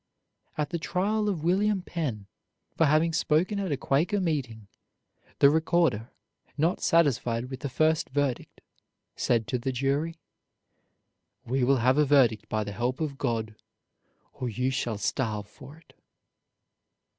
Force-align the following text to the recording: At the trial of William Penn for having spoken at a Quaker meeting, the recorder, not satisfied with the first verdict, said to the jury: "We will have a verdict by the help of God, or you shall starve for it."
At 0.57 0.71
the 0.71 0.79
trial 0.79 1.29
of 1.29 1.43
William 1.43 1.83
Penn 1.83 2.25
for 2.75 2.87
having 2.87 3.13
spoken 3.13 3.59
at 3.59 3.71
a 3.71 3.77
Quaker 3.77 4.19
meeting, 4.19 4.67
the 5.37 5.51
recorder, 5.51 6.09
not 6.57 6.81
satisfied 6.81 7.51
with 7.51 7.59
the 7.59 7.69
first 7.69 8.09
verdict, 8.09 8.61
said 9.15 9.45
to 9.49 9.59
the 9.59 9.71
jury: 9.71 10.17
"We 11.45 11.63
will 11.63 11.77
have 11.85 11.99
a 11.99 12.05
verdict 12.05 12.49
by 12.49 12.63
the 12.63 12.71
help 12.71 12.99
of 12.99 13.19
God, 13.19 13.53
or 14.33 14.49
you 14.49 14.71
shall 14.71 14.97
starve 14.97 15.47
for 15.47 15.77
it." 15.77 15.93